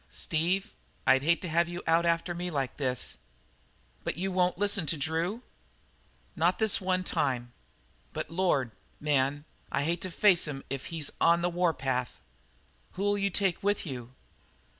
Steve, 0.09 0.73
I'd 1.05 1.21
hate 1.21 1.43
to 1.43 1.47
have 1.47 1.67
you 1.67 1.83
out 1.85 2.25
for 2.25 2.33
me 2.33 2.49
like 2.49 2.77
this." 2.77 3.19
"But 4.03 4.17
you 4.17 4.31
won't 4.31 4.57
listen 4.57 4.87
to 4.87 4.97
Drew?" 4.97 5.43
"Not 6.35 6.57
this 6.57 6.81
one 6.81 7.03
time. 7.03 7.53
But, 8.11 8.31
Lord, 8.31 8.71
man, 8.99 9.45
I 9.71 9.83
hate 9.83 10.01
to 10.01 10.09
face 10.09 10.47
him 10.47 10.63
if 10.71 10.87
he's 10.87 11.11
on 11.21 11.43
the 11.43 11.51
warpath. 11.51 12.19
Who'll 12.93 13.15
you 13.15 13.29
take 13.29 13.61
with 13.61 13.85
you?" 13.85 14.15